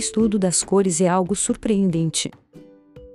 estudo 0.00 0.38
das 0.38 0.64
cores 0.64 1.00
é 1.00 1.06
algo 1.06 1.36
surpreendente. 1.36 2.30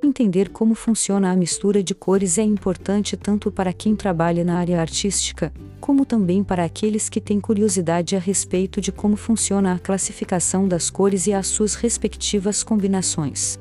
Entender 0.02 0.50
como 0.50 0.76
funciona 0.76 1.32
a 1.32 1.36
mistura 1.36 1.84
de 1.84 1.96
cores 1.96 2.38
é 2.38 2.44
importante 2.44 3.18
tanto 3.18 3.52
para 3.52 3.74
quem 3.74 3.96
trabalha 3.96 4.44
na 4.44 4.60
área 4.60 4.80
artística, 4.80 5.52
como 5.82 6.06
também 6.06 6.44
para 6.44 6.64
aqueles 6.64 7.10
que 7.10 7.20
têm 7.20 7.40
curiosidade 7.40 8.16
a 8.16 8.20
respeito 8.20 8.80
de 8.80 8.92
como 8.92 9.16
funciona 9.16 9.74
a 9.74 9.80
classificação 9.80 10.68
das 10.68 10.92
cores 10.92 11.26
e 11.26 11.34
as 11.34 11.48
suas 11.48 11.74
respectivas 11.74 12.64
combinações. 12.64 13.60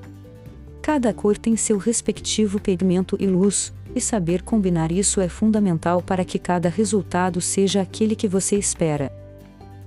Cada 0.83 1.15
cor 1.15 1.39
tem 1.39 1.57
seu 1.57 1.79
respectivo 1.79 2.61
pigmento 2.61 3.17
e 3.19 3.27
luz, 3.27 3.73
e 3.95 4.01
saber 4.01 4.43
combinar 4.43 4.93
isso 4.93 5.21
é 5.21 5.29
fundamental 5.29 6.03
para 6.03 6.27
que 6.27 6.39
cada 6.39 6.69
resultado 6.69 7.41
seja 7.41 7.81
aquele 7.81 8.15
que 8.15 8.29
você 8.29 8.57
espera. 8.57 9.11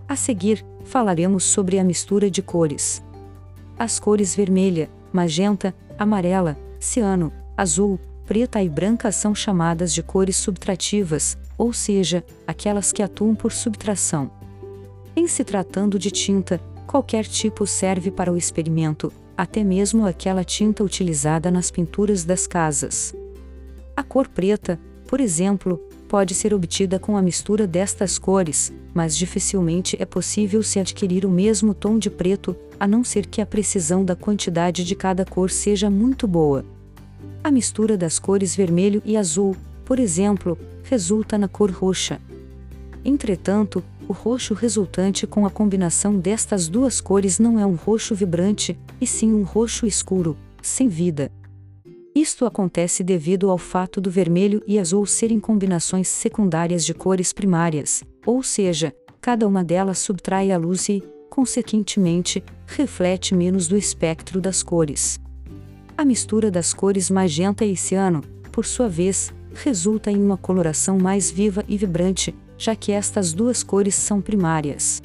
A 0.08 0.16
seguir, 0.16 0.66
falaremos 0.86 1.44
sobre 1.44 1.78
a 1.78 1.84
mistura 1.84 2.32
de 2.32 2.42
cores. 2.42 3.04
As 3.80 4.00
cores 4.00 4.36
vermelha, 4.36 4.90
magenta, 5.14 5.74
amarela, 5.98 6.58
ciano, 6.80 7.32
azul, 7.56 8.00
preta 8.26 8.62
e 8.62 8.68
branca 8.68 9.12
são 9.12 9.36
chamadas 9.36 9.94
de 9.94 10.02
cores 10.02 10.36
subtrativas, 10.36 11.38
ou 11.58 11.72
seja, 11.72 12.24
aquelas 12.46 12.92
que 12.92 13.04
atuam 13.04 13.36
por 13.36 13.52
subtração. 13.52 14.32
Em 15.16 15.28
se 15.28 15.44
tratando 15.44 15.98
de 15.98 16.12
tinta, 16.12 16.60
qualquer 16.86 17.26
tipo 17.26 17.66
serve 17.66 18.12
para 18.12 18.32
o 18.32 18.38
experimento, 18.38 19.12
até 19.36 19.64
mesmo 19.64 20.06
aquela 20.06 20.44
tinta 20.44 20.84
utilizada 20.84 21.52
nas 21.52 21.70
pinturas 21.70 22.24
das 22.24 22.48
casas. 22.48 23.16
A 23.96 24.04
cor 24.04 24.28
preta, 24.28 24.80
por 25.08 25.20
exemplo, 25.20 25.80
pode 26.08 26.34
ser 26.34 26.54
obtida 26.54 26.98
com 26.98 27.18
a 27.18 27.22
mistura 27.22 27.68
destas 27.68 28.18
cores, 28.18 28.72
mas 28.94 29.16
dificilmente 29.16 29.96
é 30.00 30.06
possível 30.06 30.64
se 30.64 30.80
adquirir 30.80 31.26
o 31.26 31.30
mesmo 31.30 31.74
tom 31.74 32.00
de 32.00 32.10
preto, 32.10 32.56
a 32.80 32.88
não 32.88 33.04
ser 33.04 33.26
que 33.26 33.42
a 33.42 33.46
precisão 33.46 34.04
da 34.06 34.16
quantidade 34.16 34.84
de 34.84 34.96
cada 34.96 35.26
cor 35.26 35.50
seja 35.50 35.90
muito 35.90 36.28
boa. 36.28 36.66
A 37.44 37.52
mistura 37.52 37.98
das 37.98 38.20
cores 38.20 38.56
vermelho 38.56 39.02
e 39.06 39.16
azul, 39.16 39.56
por 39.86 40.00
exemplo, 40.00 40.58
resulta 40.84 41.38
na 41.38 41.48
cor 41.48 41.72
roxa. 41.72 42.20
Entretanto, 43.04 43.84
o 44.08 44.14
roxo 44.14 44.54
resultante 44.54 45.28
com 45.28 45.46
a 45.46 45.50
combinação 45.50 46.18
destas 46.18 46.68
duas 46.68 47.02
cores 47.02 47.40
não 47.40 47.60
é 47.60 47.66
um 47.66 47.76
roxo 47.76 48.16
vibrante, 48.16 48.78
e 49.00 49.06
sim 49.06 49.34
um 49.34 49.44
roxo 49.44 49.86
escuro, 49.86 50.38
sem 50.62 50.88
vida. 50.88 51.32
Isto 52.18 52.48
acontece 52.48 53.04
devido 53.04 53.48
ao 53.48 53.60
fato 53.60 54.02
do 54.02 54.10
vermelho 54.10 54.64
e 54.66 54.80
azul 54.80 55.06
serem 55.06 55.40
combinações 55.40 56.08
secundárias 56.08 56.84
de 56.84 56.92
cores 56.92 57.32
primárias, 57.32 58.04
ou 58.26 58.42
seja, 58.42 58.92
cada 59.22 59.48
uma 59.48 59.64
delas 59.64 60.00
subtrai 60.00 60.52
a 60.52 60.58
luz 60.58 60.90
e, 60.90 61.04
consequentemente, 61.30 62.44
reflete 62.66 63.36
menos 63.36 63.68
do 63.68 63.78
espectro 63.78 64.42
das 64.42 64.64
cores. 64.64 65.20
A 65.96 66.04
mistura 66.04 66.50
das 66.50 66.74
cores 66.74 67.12
magenta 67.12 67.64
e 67.64 67.78
ciano, 67.78 68.24
por 68.52 68.66
sua 68.66 68.90
vez, 68.90 69.32
resulta 69.54 70.10
em 70.10 70.20
uma 70.20 70.38
coloração 70.38 70.98
mais 70.98 71.30
viva 71.30 71.64
e 71.68 71.78
vibrante, 71.78 72.34
já 72.58 72.76
que 72.76 72.92
estas 72.92 73.32
duas 73.32 73.62
cores 73.62 73.94
são 73.94 74.22
primárias. 74.22 75.04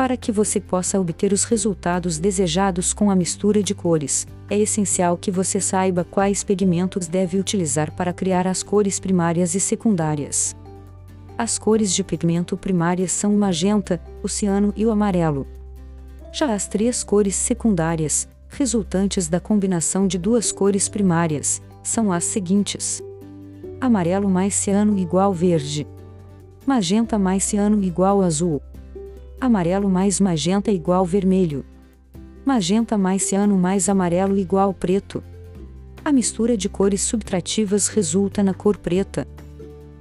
Para 0.00 0.16
que 0.16 0.32
você 0.32 0.58
possa 0.58 0.98
obter 0.98 1.30
os 1.30 1.44
resultados 1.44 2.18
desejados 2.18 2.94
com 2.94 3.10
a 3.10 3.14
mistura 3.14 3.62
de 3.62 3.74
cores, 3.74 4.26
é 4.48 4.58
essencial 4.58 5.14
que 5.14 5.30
você 5.30 5.60
saiba 5.60 6.04
quais 6.04 6.42
pigmentos 6.42 7.06
deve 7.06 7.38
utilizar 7.38 7.94
para 7.94 8.10
criar 8.10 8.46
as 8.46 8.62
cores 8.62 8.98
primárias 8.98 9.54
e 9.54 9.60
secundárias. 9.60 10.56
As 11.36 11.58
cores 11.58 11.92
de 11.92 12.02
pigmento 12.02 12.56
primárias 12.56 13.12
são 13.12 13.34
o 13.34 13.38
magenta, 13.38 14.00
o 14.22 14.28
ciano 14.28 14.72
e 14.74 14.86
o 14.86 14.90
amarelo. 14.90 15.46
Já 16.32 16.54
as 16.54 16.66
três 16.66 17.04
cores 17.04 17.36
secundárias, 17.36 18.26
resultantes 18.48 19.28
da 19.28 19.38
combinação 19.38 20.06
de 20.06 20.16
duas 20.16 20.50
cores 20.50 20.88
primárias, 20.88 21.60
são 21.82 22.10
as 22.10 22.24
seguintes: 22.24 23.02
amarelo 23.78 24.30
mais 24.30 24.54
ciano 24.54 24.98
igual 24.98 25.34
verde, 25.34 25.86
magenta 26.66 27.18
mais 27.18 27.44
ciano 27.44 27.82
igual 27.84 28.22
azul, 28.22 28.62
amarelo 29.40 29.88
mais 29.88 30.20
magenta 30.20 30.70
igual 30.70 31.04
vermelho, 31.06 31.64
magenta 32.44 32.98
mais 32.98 33.22
ciano 33.22 33.56
mais 33.56 33.88
amarelo 33.88 34.36
igual 34.38 34.74
preto. 34.74 35.22
A 36.04 36.12
mistura 36.12 36.56
de 36.56 36.68
cores 36.68 37.00
subtrativas 37.02 37.88
resulta 37.88 38.42
na 38.42 38.52
cor 38.52 38.76
preta. 38.76 39.26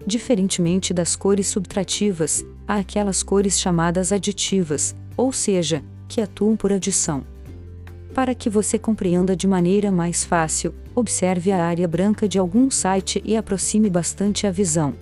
Diferentemente 0.06 0.94
das 0.94 1.16
cores 1.16 1.48
subtrativas, 1.48 2.46
há 2.68 2.76
aquelas 2.76 3.22
cores 3.22 3.60
chamadas 3.60 4.12
aditivas, 4.12 4.96
ou 5.16 5.32
seja, 5.32 5.84
que 6.08 6.22
atuam 6.22 6.56
por 6.56 6.72
adição. 6.72 7.24
Para 8.14 8.34
que 8.34 8.50
você 8.50 8.80
compreenda 8.80 9.36
de 9.36 9.48
maneira 9.48 9.92
mais 9.92 10.26
fácil, 10.26 10.74
observe 10.96 11.52
a 11.52 11.64
área 11.64 11.88
branca 11.88 12.28
de 12.28 12.40
algum 12.40 12.72
site 12.72 13.22
e 13.24 13.38
aproxime 13.38 13.90
bastante 13.90 14.48
a 14.48 14.52
visão. 14.52 14.96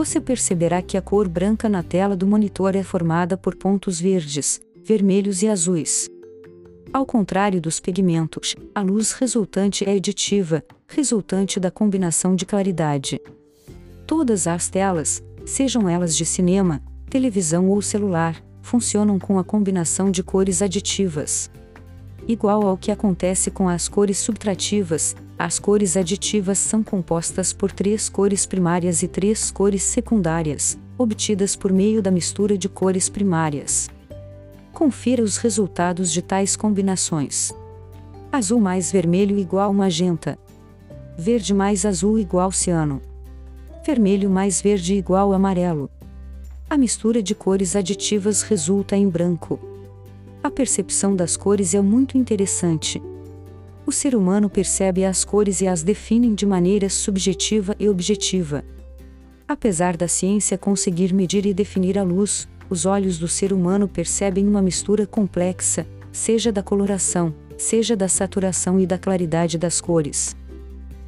Você 0.00 0.18
perceberá 0.18 0.80
que 0.80 0.96
a 0.96 1.02
cor 1.02 1.28
branca 1.28 1.68
na 1.68 1.82
tela 1.82 2.16
do 2.16 2.26
monitor 2.26 2.74
é 2.74 2.82
formada 2.82 3.36
por 3.36 3.54
pontos 3.54 4.00
verdes, 4.00 4.58
vermelhos 4.82 5.42
e 5.42 5.46
azuis. 5.46 6.08
Ao 6.90 7.04
contrário 7.04 7.60
dos 7.60 7.78
pigmentos, 7.78 8.56
a 8.74 8.80
luz 8.80 9.12
resultante 9.12 9.86
é 9.86 9.92
aditiva, 9.92 10.64
resultante 10.88 11.60
da 11.60 11.70
combinação 11.70 12.34
de 12.34 12.46
claridade. 12.46 13.20
Todas 14.06 14.46
as 14.46 14.70
telas, 14.70 15.22
sejam 15.44 15.86
elas 15.86 16.16
de 16.16 16.24
cinema, 16.24 16.82
televisão 17.10 17.68
ou 17.68 17.82
celular, 17.82 18.42
funcionam 18.62 19.18
com 19.18 19.38
a 19.38 19.44
combinação 19.44 20.10
de 20.10 20.22
cores 20.22 20.62
aditivas. 20.62 21.50
Igual 22.26 22.66
ao 22.66 22.78
que 22.78 22.90
acontece 22.90 23.50
com 23.50 23.68
as 23.68 23.86
cores 23.86 24.16
subtrativas, 24.16 25.14
as 25.42 25.58
cores 25.58 25.96
aditivas 25.96 26.58
são 26.58 26.82
compostas 26.82 27.50
por 27.50 27.72
três 27.72 28.10
cores 28.10 28.44
primárias 28.44 29.02
e 29.02 29.08
três 29.08 29.50
cores 29.50 29.82
secundárias, 29.82 30.78
obtidas 30.98 31.56
por 31.56 31.72
meio 31.72 32.02
da 32.02 32.10
mistura 32.10 32.58
de 32.58 32.68
cores 32.68 33.08
primárias. 33.08 33.88
Confira 34.70 35.22
os 35.22 35.38
resultados 35.38 36.12
de 36.12 36.20
tais 36.20 36.56
combinações. 36.56 37.54
Azul 38.30 38.60
mais 38.60 38.92
vermelho 38.92 39.38
igual 39.38 39.72
magenta. 39.72 40.38
Verde 41.16 41.54
mais 41.54 41.86
azul 41.86 42.18
igual 42.18 42.52
ciano. 42.52 43.00
Vermelho 43.82 44.28
mais 44.28 44.60
verde 44.60 44.92
igual 44.94 45.32
amarelo. 45.32 45.88
A 46.68 46.76
mistura 46.76 47.22
de 47.22 47.34
cores 47.34 47.74
aditivas 47.74 48.42
resulta 48.42 48.94
em 48.94 49.08
branco. 49.08 49.58
A 50.44 50.50
percepção 50.50 51.16
das 51.16 51.34
cores 51.34 51.72
é 51.72 51.80
muito 51.80 52.18
interessante. 52.18 53.00
O 53.90 53.92
ser 53.92 54.14
humano 54.14 54.48
percebe 54.48 55.04
as 55.04 55.24
cores 55.24 55.60
e 55.60 55.66
as 55.66 55.82
define 55.82 56.32
de 56.32 56.46
maneira 56.46 56.88
subjetiva 56.88 57.74
e 57.76 57.88
objetiva. 57.88 58.64
Apesar 59.48 59.96
da 59.96 60.06
ciência 60.06 60.56
conseguir 60.56 61.12
medir 61.12 61.44
e 61.44 61.52
definir 61.52 61.98
a 61.98 62.04
luz, 62.04 62.48
os 62.68 62.86
olhos 62.86 63.18
do 63.18 63.26
ser 63.26 63.52
humano 63.52 63.88
percebem 63.88 64.46
uma 64.46 64.62
mistura 64.62 65.08
complexa, 65.08 65.88
seja 66.12 66.52
da 66.52 66.62
coloração, 66.62 67.34
seja 67.58 67.96
da 67.96 68.06
saturação 68.06 68.78
e 68.78 68.86
da 68.86 68.96
claridade 68.96 69.58
das 69.58 69.80
cores. 69.80 70.36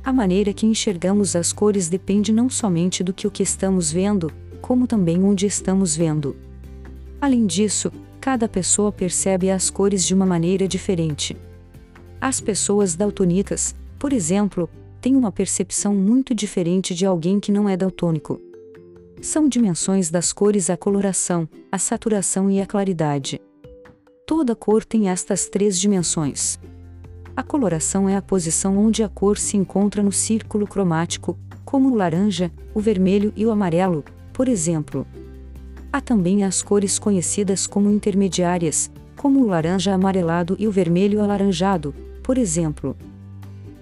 A 0.02 0.12
maneira 0.12 0.52
que 0.52 0.66
enxergamos 0.66 1.36
as 1.36 1.52
cores 1.52 1.88
depende 1.88 2.32
não 2.32 2.50
somente 2.50 3.04
do 3.04 3.12
que 3.12 3.28
o 3.28 3.30
que 3.30 3.44
estamos 3.44 3.92
vendo, 3.92 4.28
como 4.60 4.88
também 4.88 5.22
onde 5.22 5.46
estamos 5.46 5.94
vendo. 5.94 6.34
Além 7.20 7.46
disso, 7.46 7.92
cada 8.20 8.48
pessoa 8.48 8.90
percebe 8.90 9.52
as 9.52 9.70
cores 9.70 10.04
de 10.04 10.12
uma 10.12 10.26
maneira 10.26 10.66
diferente. 10.66 11.36
As 12.22 12.40
pessoas 12.40 12.94
daltônicas, 12.94 13.74
por 13.98 14.14
exemplo, 14.14 14.70
têm 15.00 15.14
uma 15.14 15.30
percepção 15.30 15.94
muito 15.94 16.34
diferente 16.34 16.94
de 16.94 17.04
alguém 17.04 17.38
que 17.38 17.52
não 17.52 17.68
é 17.68 17.76
daltônico 17.76 18.40
são 19.22 19.48
dimensões 19.48 20.10
das 20.10 20.32
cores 20.32 20.68
a 20.68 20.76
coloração, 20.76 21.48
a 21.70 21.78
saturação 21.78 22.50
e 22.50 22.60
a 22.60 22.66
claridade. 22.66 23.40
Toda 24.26 24.56
cor 24.56 24.84
tem 24.84 25.08
estas 25.08 25.46
três 25.46 25.78
dimensões. 25.78 26.58
A 27.36 27.42
coloração 27.42 28.08
é 28.08 28.16
a 28.16 28.22
posição 28.22 28.76
onde 28.76 29.02
a 29.04 29.08
cor 29.08 29.38
se 29.38 29.56
encontra 29.56 30.02
no 30.02 30.10
círculo 30.10 30.66
cromático, 30.66 31.38
como 31.64 31.90
o 31.90 31.94
laranja, 31.94 32.50
o 32.74 32.80
vermelho 32.80 33.32
e 33.36 33.46
o 33.46 33.52
amarelo, 33.52 34.04
por 34.32 34.48
exemplo. 34.48 35.06
Há 35.92 36.00
também 36.00 36.42
as 36.42 36.60
cores 36.60 36.98
conhecidas 36.98 37.66
como 37.66 37.90
intermediárias, 37.90 38.90
como 39.16 39.40
o 39.40 39.46
laranja 39.46 39.94
amarelado 39.94 40.56
e 40.58 40.66
o 40.66 40.72
vermelho 40.72 41.22
alaranjado, 41.22 41.94
por 42.22 42.38
exemplo. 42.38 42.96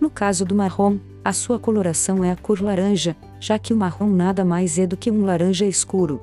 No 0.00 0.08
caso 0.08 0.44
do 0.44 0.54
marrom, 0.54 0.98
a 1.24 1.32
sua 1.32 1.58
coloração 1.58 2.24
é 2.24 2.30
a 2.30 2.36
cor 2.36 2.62
laranja, 2.62 3.14
já 3.38 3.58
que 3.58 3.74
o 3.74 3.76
marrom 3.76 4.08
nada 4.08 4.44
mais 4.44 4.78
é 4.78 4.86
do 4.86 4.96
que 4.96 5.10
um 5.10 5.24
laranja 5.24 5.66
escuro. 5.66 6.20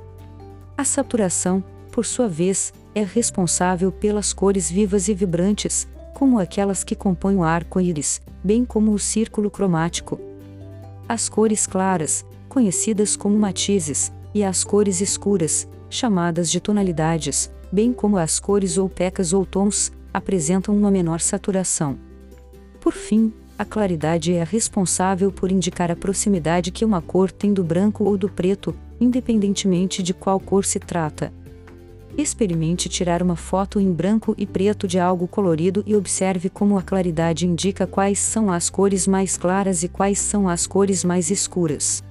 A 0.75 0.83
saturação, 0.83 1.63
por 1.91 2.05
sua 2.05 2.27
vez, 2.27 2.73
é 2.95 3.03
responsável 3.03 3.91
pelas 3.91 4.33
cores 4.33 4.71
vivas 4.71 5.07
e 5.07 5.13
vibrantes, 5.13 5.87
como 6.13 6.39
aquelas 6.39 6.83
que 6.83 6.95
compõem 6.95 7.35
o 7.35 7.43
arco-íris, 7.43 8.21
bem 8.43 8.65
como 8.65 8.91
o 8.91 8.99
círculo 8.99 9.51
cromático. 9.51 10.19
As 11.07 11.29
cores 11.29 11.67
claras, 11.67 12.25
conhecidas 12.49 13.15
como 13.15 13.37
matizes, 13.37 14.11
e 14.33 14.43
as 14.43 14.63
cores 14.63 14.99
escuras, 14.99 15.67
chamadas 15.89 16.49
de 16.49 16.59
tonalidades, 16.59 17.51
bem 17.71 17.93
como 17.93 18.17
as 18.17 18.39
cores 18.39 18.77
opacas 18.77 19.33
ou 19.33 19.45
tons, 19.45 19.91
apresentam 20.13 20.75
uma 20.75 20.89
menor 20.89 21.19
saturação. 21.19 21.97
Por 22.87 22.93
fim, 22.93 23.33
a 23.59 23.65
claridade 23.65 24.31
é 24.31 24.41
a 24.41 24.45
responsável 24.45 25.29
por 25.29 25.51
indicar 25.51 25.91
a 25.91 25.95
proximidade 25.95 26.71
que 26.71 26.85
uma 26.85 27.01
cor 27.01 27.29
tem 27.29 27.53
do 27.53 27.61
branco 27.61 28.05
ou 28.05 28.17
do 28.17 28.29
preto, 28.29 28.73
independentemente 28.97 30.01
de 30.01 30.13
qual 30.13 30.39
cor 30.39 30.63
se 30.63 30.79
trata. 30.79 31.33
Experimente 32.17 32.87
tirar 32.87 33.21
uma 33.21 33.35
foto 33.35 33.77
em 33.77 33.91
branco 33.91 34.33
e 34.37 34.45
preto 34.45 34.87
de 34.87 34.97
algo 34.97 35.27
colorido 35.27 35.83
e 35.85 35.97
observe 35.97 36.49
como 36.49 36.77
a 36.77 36.81
claridade 36.81 37.45
indica 37.45 37.85
quais 37.85 38.19
são 38.19 38.49
as 38.49 38.69
cores 38.69 39.05
mais 39.05 39.35
claras 39.35 39.83
e 39.83 39.89
quais 39.89 40.17
são 40.17 40.47
as 40.47 40.65
cores 40.65 41.03
mais 41.03 41.29
escuras. 41.29 42.01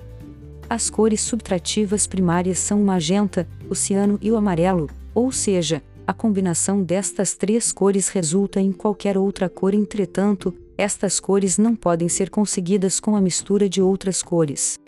As 0.69 0.91
cores 0.91 1.23
subtrativas 1.23 2.07
primárias 2.07 2.59
são 2.59 2.83
o 2.83 2.85
magenta, 2.85 3.49
o 3.71 3.75
ciano 3.75 4.19
e 4.21 4.31
o 4.31 4.37
amarelo, 4.37 4.91
ou 5.15 5.33
seja, 5.33 5.83
a 6.07 6.13
combinação 6.13 6.83
destas 6.83 7.35
três 7.35 7.73
cores 7.73 8.09
resulta 8.09 8.61
em 8.61 8.73
qualquer 8.73 9.17
outra 9.17 9.49
cor, 9.49 9.73
entretanto, 9.73 10.55
estas 10.79 11.19
cores 11.19 11.57
não 11.57 11.75
podem 11.75 12.09
ser 12.09 12.29
conseguidas 12.29 13.01
com 13.01 13.17
a 13.17 13.21
mistura 13.21 13.69
de 13.69 13.81
outras 13.81 14.23
cores. 14.23 14.79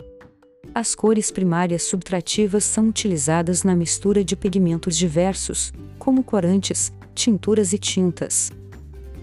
As 0.73 0.93
cores 0.93 1.31
primárias 1.31 1.83
subtrativas 1.83 2.63
são 2.63 2.89
utilizadas 2.89 3.63
na 3.63 3.75
mistura 3.75 4.23
de 4.23 4.35
pigmentos 4.35 4.95
diversos, 4.95 5.73
como 5.97 6.23
corantes, 6.23 6.93
tinturas 7.15 7.73
e 7.73 7.79
tintas. 7.79 8.51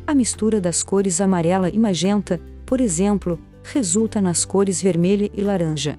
A 0.06 0.14
mistura 0.14 0.60
das 0.60 0.82
cores 0.82 1.20
amarela 1.20 1.68
e 1.68 1.78
magenta, 1.78 2.40
por 2.64 2.80
exemplo, 2.80 3.38
resulta 3.62 4.20
nas 4.20 4.44
cores 4.44 4.82
vermelha 4.82 5.30
e 5.32 5.40
laranja. 5.40 5.98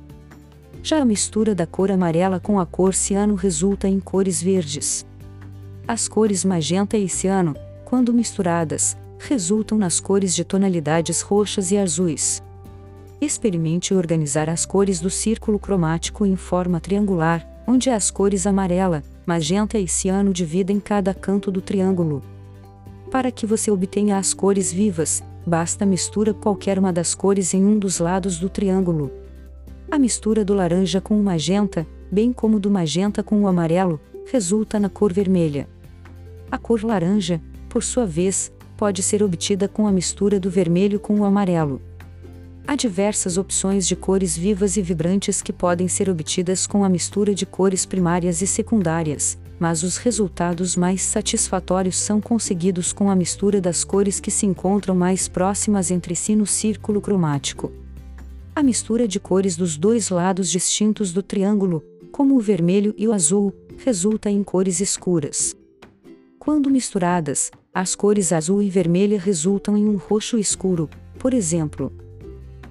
Já 0.84 1.02
a 1.02 1.06
mistura 1.06 1.56
da 1.56 1.66
cor 1.66 1.92
amarela 1.92 2.40
com 2.40 2.60
a 2.60 2.66
cor 2.66 2.94
ciano 2.94 3.36
resulta 3.36 3.88
em 3.88 4.00
cores 4.00 4.42
verdes. 4.42 5.06
As 5.88 6.08
cores 6.08 6.44
magenta 6.44 6.98
e 6.98 7.08
ciano, 7.08 7.56
quando 7.86 8.13
misturadas, 8.13 8.98
resultam 9.19 9.78
nas 9.78 10.00
cores 10.00 10.36
de 10.36 10.44
tonalidades 10.44 11.22
roxas 11.22 11.72
e 11.72 11.78
azuis. 11.78 12.42
Experimente 13.19 13.94
organizar 13.94 14.50
as 14.50 14.66
cores 14.66 15.00
do 15.00 15.10
círculo 15.10 15.58
cromático 15.58 16.25
em 16.25 16.36
forma 16.36 16.80
triangular, 16.80 17.48
onde 17.68 17.90
as 17.90 18.12
cores 18.12 18.46
amarela, 18.46 19.04
magenta 19.25 19.78
e 19.80 19.88
ciano 19.88 20.31
dividem 20.31 20.80
cada 20.80 21.14
canto 21.14 21.52
do 21.52 21.62
triângulo. 21.62 22.22
Para 23.12 23.31
que 23.31 23.46
você 23.46 23.72
obtenha 23.72 24.18
as 24.18 24.34
cores 24.34 24.72
vivas, 24.72 25.24
basta 25.46 25.86
mistura 25.86 26.34
qualquer 26.34 26.78
uma 26.78 26.94
das 26.94 27.16
cores 27.16 27.54
em 27.54 27.66
um 27.66 27.80
dos 27.80 28.00
lados 28.00 28.38
do 28.38 28.50
triângulo. 28.50 29.12
A 29.90 29.98
mistura 29.98 30.46
do 30.46 30.54
laranja 30.54 31.02
com 31.02 31.20
o 31.20 31.24
magenta, 31.24 31.88
bem 32.12 32.31
como 32.31 32.60
do 32.60 32.70
magenta 32.70 33.24
com 33.24 33.42
o 33.42 33.48
amarelo, 33.48 34.00
resulta 34.30 34.80
na 34.80 34.90
cor 34.90 35.12
vermelha. 35.12 35.68
A 36.52 36.58
cor 36.58 36.84
laranja, 36.84 37.42
por 37.70 37.84
sua 37.84 38.06
vez, 38.06 38.52
pode 38.77 39.01
ser 39.01 39.24
obtida 39.24 39.68
com 39.68 39.88
a 39.88 39.91
mistura 39.91 40.39
do 40.39 40.50
vermelho 40.50 41.00
com 41.00 41.19
o 41.19 41.25
amarelo. 41.25 41.81
Há 42.68 42.75
diversas 42.75 43.38
opções 43.38 43.88
de 43.88 43.95
cores 43.95 44.38
vivas 44.38 44.77
e 44.77 44.81
vibrantes 44.81 45.41
que 45.41 45.51
podem 45.51 45.88
ser 45.88 46.09
obtidas 46.09 46.68
com 46.68 46.83
a 46.83 46.89
mistura 46.89 47.33
de 47.33 47.45
cores 47.45 47.85
primárias 47.85 48.41
e 48.41 48.47
secundárias, 48.47 49.38
mas 49.57 49.83
os 49.83 49.97
resultados 49.97 50.75
mais 50.75 51.01
satisfatórios 51.01 51.95
são 51.95 52.21
conseguidos 52.21 52.94
com 52.94 53.09
a 53.09 53.15
mistura 53.15 53.59
das 53.59 53.83
cores 53.83 54.19
que 54.19 54.29
se 54.29 54.45
encontram 54.45 54.94
mais 54.94 55.27
próximas 55.27 55.89
entre 55.89 56.15
si 56.15 56.35
no 56.35 56.45
círculo 56.45 57.01
cromático. 57.01 57.71
A 58.53 58.62
mistura 58.62 59.07
de 59.07 59.19
cores 59.19 59.56
dos 59.56 59.77
dois 59.77 60.09
lados 60.09 60.50
distintos 60.50 61.13
do 61.13 61.24
triângulo, 61.24 61.83
como 62.12 62.35
o 62.35 62.41
vermelho 62.41 62.94
e 62.97 63.07
o 63.07 63.13
azul, 63.13 63.53
resulta 63.77 64.29
em 64.29 64.44
cores 64.44 64.81
escuras. 64.81 65.56
Quando 66.38 66.69
misturadas, 66.69 67.51
as 67.79 67.94
cores 67.94 68.33
azul 68.33 68.59
e 68.59 68.71
vermelha 68.71 69.19
resultam 69.19 69.77
em 69.77 69.88
um 69.88 69.97
roxo 69.97 70.39
escuro, 70.39 70.89
por 71.19 71.31
exemplo, 71.31 71.94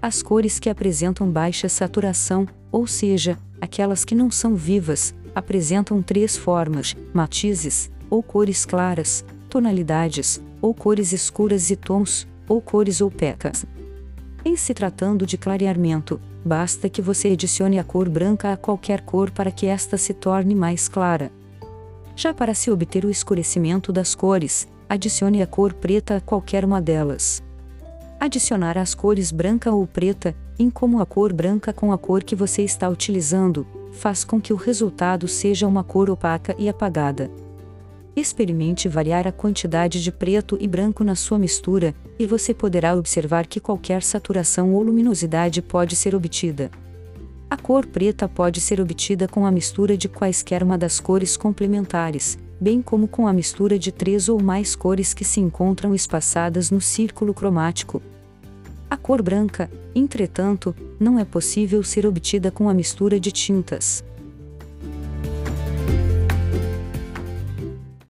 as 0.02 0.20
cores 0.20 0.58
que 0.58 0.68
apresentam 0.68 1.30
baixa 1.30 1.68
saturação, 1.68 2.44
ou 2.72 2.88
seja, 2.88 3.38
aquelas 3.60 4.04
que 4.04 4.16
não 4.16 4.32
são 4.32 4.56
vivas, 4.56 5.14
apresentam 5.32 6.02
três 6.02 6.36
formas: 6.36 6.96
matizes, 7.14 7.88
ou 8.10 8.20
cores 8.20 8.66
claras, 8.66 9.24
tonalidades, 9.48 10.42
ou 10.60 10.74
cores 10.74 11.12
escuras 11.12 11.70
e 11.70 11.76
tons, 11.76 12.26
ou 12.48 12.60
cores 12.60 13.00
opacas. 13.00 13.64
Em 14.44 14.56
se 14.56 14.74
tratando 14.74 15.24
de 15.24 15.38
clareamento, 15.38 16.20
basta 16.44 16.88
que 16.88 17.00
você 17.00 17.28
adicione 17.28 17.78
a 17.78 17.84
cor 17.84 18.08
branca 18.08 18.52
a 18.52 18.56
qualquer 18.56 19.02
cor 19.02 19.30
para 19.30 19.52
que 19.52 19.66
esta 19.66 19.96
se 19.96 20.12
torne 20.12 20.56
mais 20.56 20.88
clara. 20.88 21.30
Já 22.16 22.34
para 22.34 22.54
se 22.54 22.72
obter 22.72 23.04
o 23.04 23.10
escurecimento 23.10 23.92
das 23.92 24.12
cores, 24.12 24.66
adicione 24.88 25.42
a 25.42 25.46
cor 25.46 25.72
preta 25.72 26.16
a 26.16 26.20
qualquer 26.20 26.64
uma 26.64 26.80
delas 26.80 27.42
adicionar 28.18 28.78
as 28.78 28.94
cores 28.94 29.30
branca 29.30 29.72
ou 29.72 29.86
preta, 29.86 30.34
em 30.58 30.70
como 30.70 31.00
a 31.00 31.06
cor 31.06 31.32
branca 31.32 31.72
com 31.72 31.92
a 31.92 31.98
cor 31.98 32.24
que 32.24 32.34
você 32.34 32.62
está 32.62 32.88
utilizando, 32.88 33.66
faz 33.92 34.24
com 34.24 34.40
que 34.40 34.52
o 34.52 34.56
resultado 34.56 35.28
seja 35.28 35.66
uma 35.66 35.84
cor 35.84 36.10
opaca 36.10 36.54
e 36.58 36.68
apagada. 36.68 37.30
Experimente 38.14 38.88
variar 38.88 39.26
a 39.26 39.32
quantidade 39.32 40.02
de 40.02 40.10
preto 40.10 40.56
e 40.58 40.66
branco 40.66 41.04
na 41.04 41.14
sua 41.14 41.38
mistura, 41.38 41.94
e 42.18 42.26
você 42.26 42.54
poderá 42.54 42.96
observar 42.96 43.46
que 43.46 43.60
qualquer 43.60 44.02
saturação 44.02 44.72
ou 44.72 44.82
luminosidade 44.82 45.60
pode 45.60 45.94
ser 45.94 46.14
obtida. 46.14 46.70
A 47.50 47.56
cor 47.56 47.86
preta 47.86 48.26
pode 48.26 48.60
ser 48.60 48.80
obtida 48.80 49.28
com 49.28 49.44
a 49.44 49.50
mistura 49.50 49.96
de 49.96 50.08
quaisquer 50.08 50.62
uma 50.62 50.78
das 50.78 50.98
cores 50.98 51.36
complementares, 51.36 52.38
bem 52.60 52.80
como 52.80 53.06
com 53.06 53.26
a 53.26 53.32
mistura 53.32 53.78
de 53.78 53.92
três 53.92 54.28
ou 54.28 54.42
mais 54.42 54.74
cores 54.74 55.12
que 55.12 55.24
se 55.24 55.40
encontram 55.40 55.94
espaçadas 55.94 56.70
no 56.70 56.80
círculo 56.80 57.34
cromático. 57.34 58.02
A 58.88 58.96
cor 58.96 59.20
branca, 59.20 59.70
entretanto, 59.94 60.74
não 60.98 61.18
é 61.18 61.24
possível 61.24 61.82
ser 61.82 62.06
obtida 62.06 62.50
com 62.50 62.68
a 62.68 62.74
mistura 62.74 63.18
de 63.18 63.32
tintas. 63.32 64.04